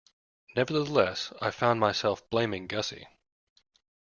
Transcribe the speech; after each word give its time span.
Nevertheless, 0.55 1.31
I 1.43 1.51
found 1.51 1.79
myself 1.79 2.27
blaming 2.31 2.65
Gussie. 2.65 3.05